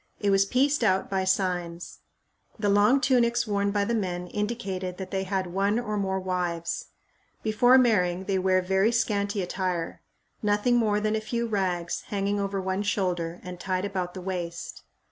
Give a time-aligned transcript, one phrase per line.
[0.19, 1.99] It was pieced out by signs.
[2.57, 6.87] The long tunics worn by the men indicated that they had one or more wives.
[7.43, 10.01] Before marrying they wear very scanty attire
[10.41, 14.81] nothing more than a few rags hanging over one shoulder and tied about the waist.